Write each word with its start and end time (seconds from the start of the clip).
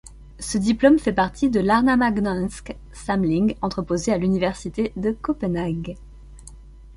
Ce 0.39 0.57
diplôme 0.57 0.97
fait 0.97 1.13
partie 1.13 1.51
de 1.51 1.59
l'Arnamagnæanske 1.59 2.71
Samling 2.91 3.53
entreposé 3.61 4.11
à 4.11 4.17
l'Université 4.17 4.91
de 4.95 5.11
Copenhague. 5.11 5.95